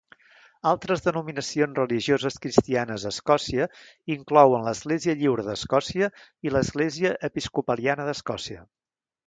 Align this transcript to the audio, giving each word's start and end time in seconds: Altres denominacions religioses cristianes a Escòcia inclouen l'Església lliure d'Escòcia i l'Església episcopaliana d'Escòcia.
Altres 0.69 1.01
denominacions 1.07 1.77
religioses 1.79 2.37
cristianes 2.45 3.05
a 3.09 3.11
Escòcia 3.17 3.69
inclouen 4.15 4.67
l'Església 4.69 5.17
lliure 5.21 5.47
d'Escòcia 5.51 6.11
i 6.49 6.57
l'Església 6.57 7.13
episcopaliana 7.33 8.09
d'Escòcia. 8.11 8.67